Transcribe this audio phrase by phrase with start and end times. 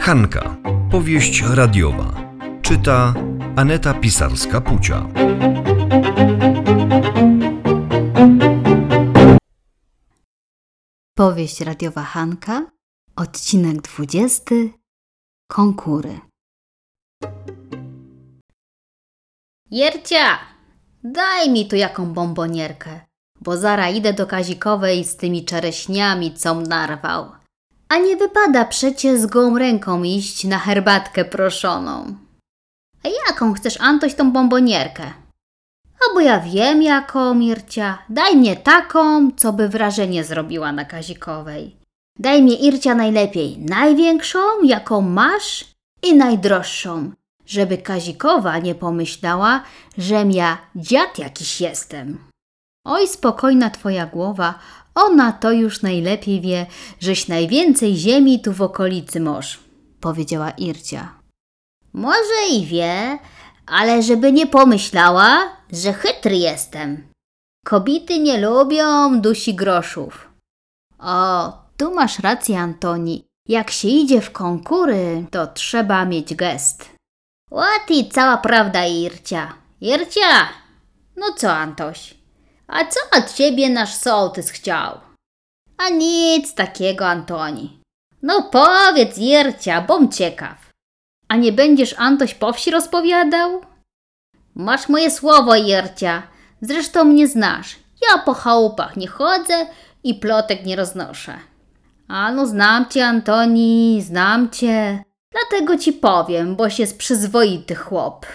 [0.00, 0.56] Hanka.
[0.90, 2.14] Powieść radiowa.
[2.62, 3.14] Czyta
[3.56, 5.08] Aneta Pisarska-Pucia.
[11.14, 12.66] Powieść radiowa Hanka,
[13.16, 14.54] odcinek 20.
[15.48, 16.20] Konkury.
[19.70, 20.38] Jercia,
[21.04, 23.00] daj mi tu jaką bombonierkę,
[23.42, 27.30] bo zara idę do Kazikowej z tymi czereśniami, com narwał.
[27.88, 32.14] A nie wypada przecie z gołą ręką iść na herbatkę proszoną.
[33.04, 35.02] A jaką chcesz, Antoś, tą bombonierkę?
[36.00, 37.98] A bo ja wiem jaką, Ircia.
[38.08, 41.76] Daj mnie taką, co by wrażenie zrobiła na Kazikowej.
[42.18, 45.64] Daj mnie, Ircia, najlepiej największą, jaką masz
[46.02, 47.12] i najdroższą,
[47.46, 49.62] żeby Kazikowa nie pomyślała,
[49.98, 52.31] żem ja dziad jakiś jestem.
[52.84, 54.58] Oj, spokojna twoja głowa,
[54.94, 56.66] ona to już najlepiej wie,
[57.00, 59.60] żeś najwięcej ziemi tu w okolicy moż,
[60.00, 61.14] powiedziała Ircia.
[61.92, 63.18] Może i wie,
[63.66, 67.08] ale żeby nie pomyślała, że chytry jestem.
[67.66, 70.30] Kobiety nie lubią dusi groszów.
[70.98, 73.24] O, tu masz rację, Antoni.
[73.48, 76.90] Jak się idzie w konkury, to trzeba mieć gest.
[77.50, 79.54] Ład i cała prawda, Ircia.
[79.80, 80.48] Ircia!
[81.16, 82.21] No co, Antoś?
[82.72, 85.00] A co od ciebie nasz sołtys chciał?
[85.78, 87.80] A nic takiego, Antoni.
[88.22, 90.70] No powiedz, Ircia, bom ciekaw.
[91.28, 93.60] A nie będziesz Antoś po wsi rozpowiadał?
[94.54, 96.22] Masz moje słowo, Jercia.
[96.60, 97.76] Zresztą mnie znasz.
[98.02, 99.66] Ja po chałupach nie chodzę
[100.04, 101.38] i plotek nie roznoszę.
[102.08, 105.04] A no znam cię, Antoni, znam cię.
[105.32, 108.26] Dlatego ci powiem, boś jest przyzwoity chłop.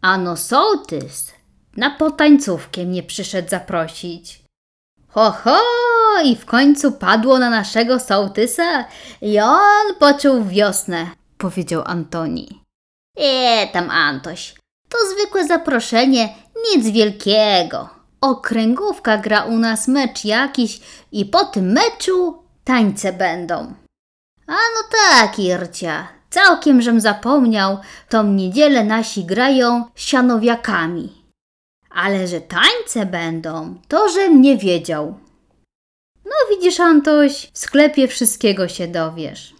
[0.00, 1.41] Ano sołtys
[1.76, 4.42] na potańcówkę mnie przyszedł zaprosić.
[5.08, 5.58] Ho, ho!
[6.24, 8.84] I w końcu padło na naszego sołtysa
[9.22, 11.06] i on poczuł wiosnę,
[11.38, 12.62] powiedział Antoni.
[13.16, 14.54] E, tam Antoś,
[14.88, 16.34] to zwykłe zaproszenie,
[16.74, 17.88] nic wielkiego.
[18.20, 20.80] Okręgówka gra u nas mecz jakiś
[21.12, 23.74] i po tym meczu tańce będą.
[24.46, 31.21] A no tak, Ircia, całkiem żem zapomniał, tą niedzielę nasi grają sianowiakami.
[31.94, 35.14] Ale że tańce będą, to żem nie wiedział.
[36.24, 39.54] No widzisz, Antoś, w sklepie wszystkiego się dowiesz.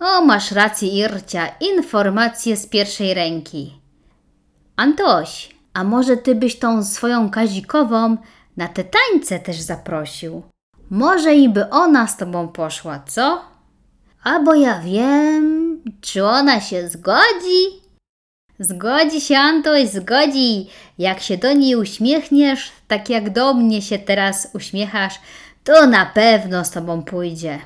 [0.00, 3.80] O, masz rację, Ircia, informacje z pierwszej ręki.
[4.76, 8.16] Antoś, a może ty byś tą swoją Kazikową
[8.56, 10.42] na te tańce też zaprosił?
[10.90, 13.40] Może i by ona z tobą poszła, co?
[14.24, 17.87] A bo ja wiem, czy ona się zgodzi?
[18.60, 20.66] Zgodzi się, Antoś, zgodzi.
[20.98, 25.20] Jak się do niej uśmiechniesz, tak jak do mnie się teraz uśmiechasz,
[25.64, 27.58] to na pewno z tobą pójdzie.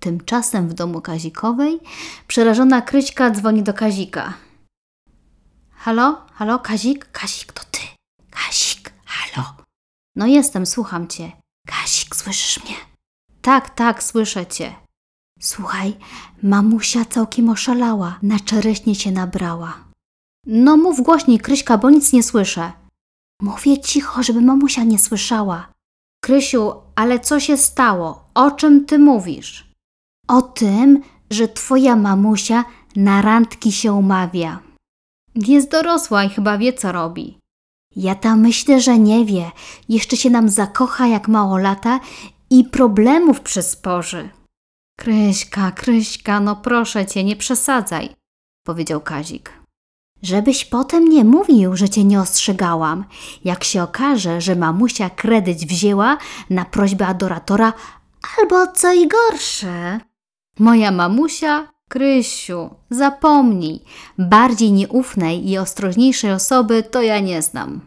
[0.00, 1.80] Tymczasem w domu Kazikowej
[2.26, 4.34] przerażona Kryśka dzwoni do Kazika.
[5.70, 7.12] Halo, halo, Kazik?
[7.12, 7.80] Kazik, to ty.
[8.30, 9.48] Kazik, halo.
[10.16, 11.32] No jestem, słucham cię.
[11.66, 12.74] Kazik, słyszysz mnie?
[13.42, 14.81] Tak, tak, słyszę cię.
[15.42, 15.96] Słuchaj,
[16.42, 19.84] mamusia całkiem oszalała, na czereśnie się nabrała.
[20.46, 22.72] No mów głośniej, Kryśka, bo nic nie słyszę.
[23.42, 25.68] Mówię cicho, żeby mamusia nie słyszała.
[26.24, 28.24] Krysiu, ale co się stało?
[28.34, 29.72] O czym ty mówisz?
[30.28, 32.64] O tym, że twoja mamusia
[32.96, 34.60] na randki się umawia.
[35.34, 37.38] Jest dorosła i chyba wie, co robi.
[37.96, 39.50] Ja tam myślę, że nie wie.
[39.88, 42.00] Jeszcze się nam zakocha jak mało lata
[42.50, 44.30] i problemów przysporzy.
[45.02, 48.08] Kryśka, Kryśka, no proszę cię, nie przesadzaj,
[48.66, 49.52] powiedział Kazik.
[50.22, 53.04] Żebyś potem nie mówił, że cię nie ostrzegałam.
[53.44, 56.18] Jak się okaże, że mamusia kredyt wzięła
[56.50, 57.72] na prośbę adoratora,
[58.38, 60.00] albo co i gorsze.
[60.58, 63.80] Moja mamusia, Krysiu, zapomnij,
[64.18, 67.80] bardziej nieufnej i ostrożniejszej osoby to ja nie znam,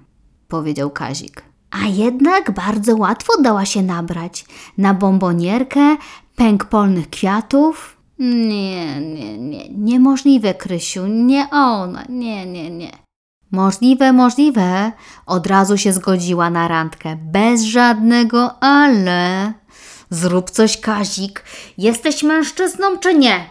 [0.47, 1.43] powiedział Kazik.
[1.71, 4.45] A jednak bardzo łatwo dała się nabrać.
[4.77, 5.97] Na bombonierkę,
[6.35, 7.97] pęk polnych kwiatów.
[8.19, 12.91] Nie, nie, nie, niemożliwe, Krysiu, nie ona, nie, nie, nie.
[13.51, 14.91] Możliwe, możliwe.
[15.25, 19.53] Od razu się zgodziła na randkę, bez żadnego ale.
[20.09, 21.43] Zrób coś, Kazik.
[21.77, 23.49] Jesteś mężczyzną czy nie?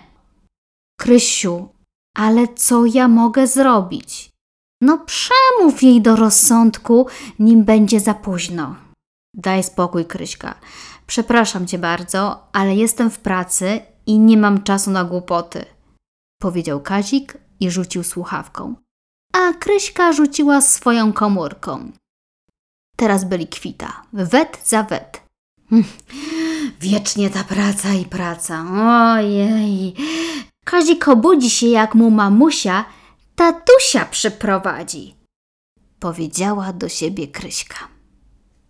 [1.01, 1.69] Krysiu,
[2.17, 4.31] ale co ja mogę zrobić?
[4.81, 7.07] No przemów jej do rozsądku,
[7.39, 8.77] nim będzie za późno.
[9.35, 10.55] Daj spokój, Kryśka.
[11.07, 15.65] Przepraszam cię bardzo, ale jestem w pracy i nie mam czasu na głupoty,
[16.41, 18.75] powiedział Kazik i rzucił słuchawką.
[19.33, 21.93] A Kryśka rzuciła swoją komórką.
[22.97, 25.23] Teraz byli kwita, wet za wet.
[26.81, 28.65] Wiecznie ta praca i praca.
[29.15, 29.95] Ojej.
[30.65, 32.85] Kazik obudzi się, jak mu mamusia
[33.37, 35.15] tatusia przyprowadzi.
[36.01, 37.89] Powiedziała do siebie Kryśka.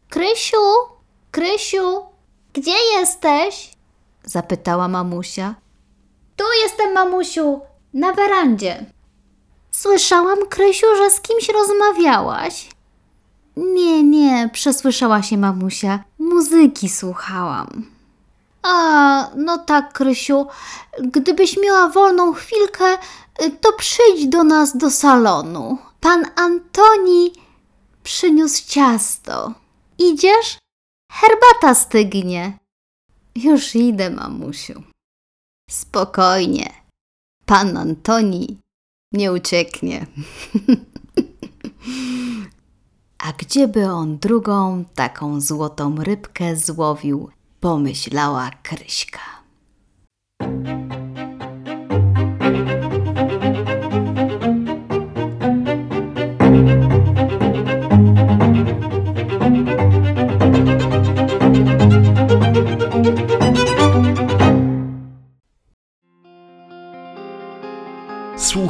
[0.09, 0.57] Krysiu,
[1.31, 2.14] Krysiu,
[2.55, 3.73] gdzie jesteś?
[4.25, 5.55] Zapytała mamusia.
[6.37, 7.61] Tu jestem, mamusiu,
[7.95, 8.87] na werandzie.
[9.71, 12.69] Słyszałam, Krysiu, że z kimś rozmawiałaś.
[13.57, 16.05] Nie, nie, przesłyszała się mamusia.
[16.19, 17.87] Muzyki słuchałam.
[18.63, 20.47] A, no tak, Krysiu.
[21.03, 22.85] Gdybyś miała wolną chwilkę,
[23.43, 25.79] y, to przyjdź do nas do salonu.
[26.01, 27.33] Pan Antoni
[28.03, 29.53] przyniósł ciasto.
[29.99, 30.59] Idziesz?
[31.15, 32.59] Herbata stygnie.
[33.35, 34.83] Już idę, mamusiu.
[35.71, 36.71] Spokojnie.
[37.47, 38.59] Pan Antoni
[39.13, 40.07] nie ucieknie.
[43.27, 49.21] A gdzieby on drugą taką złotą rybkę złowił, pomyślała Kryśka.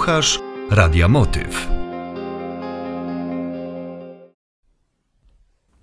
[0.04, 0.40] Słuchasz
[0.70, 1.83] Radia Motyw.